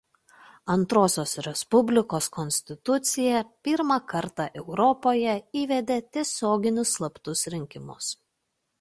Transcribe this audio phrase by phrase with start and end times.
[0.75, 8.15] Antrosios Respublikos konstitucija pirmąkart Europoje įvedė tiesioginius slaptus rinkimus.